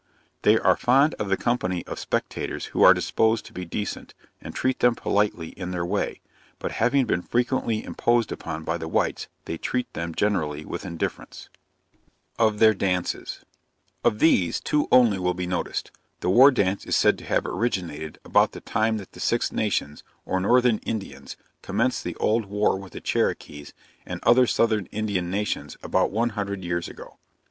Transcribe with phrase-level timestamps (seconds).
[0.41, 4.55] They are fond of the company of spectators who are disposed to be decent, and
[4.55, 6.21] treat them politely in their way;
[6.57, 11.49] but having been frequently imposed upon by the whites, they treat them generally with indifference.
[12.39, 13.45] OF THEIR DANCES.
[14.03, 15.91] Of these, two only will be noticed.
[16.21, 20.03] The war dance is said to have originated about the time that the Six Nations,
[20.25, 25.77] or Northern Indians, commenced the old war with the Cherokees and other Southern Indian Nations,
[25.83, 27.19] about one hundred years ago.